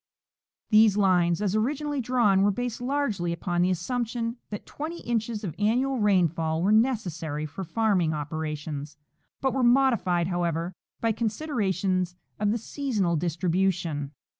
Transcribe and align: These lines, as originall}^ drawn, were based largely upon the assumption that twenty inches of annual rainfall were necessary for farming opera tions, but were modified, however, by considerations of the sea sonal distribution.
These 0.71 0.97
lines, 0.97 1.43
as 1.43 1.53
originall}^ 1.55 2.01
drawn, 2.01 2.41
were 2.41 2.49
based 2.49 2.81
largely 2.81 3.31
upon 3.31 3.61
the 3.61 3.69
assumption 3.69 4.37
that 4.49 4.65
twenty 4.65 5.01
inches 5.01 5.43
of 5.43 5.53
annual 5.59 5.99
rainfall 5.99 6.63
were 6.63 6.71
necessary 6.71 7.45
for 7.45 7.63
farming 7.63 8.11
opera 8.11 8.55
tions, 8.55 8.97
but 9.41 9.53
were 9.53 9.61
modified, 9.61 10.25
however, 10.29 10.73
by 11.01 11.11
considerations 11.11 12.15
of 12.39 12.49
the 12.49 12.57
sea 12.57 12.89
sonal 12.89 13.19
distribution. 13.19 14.11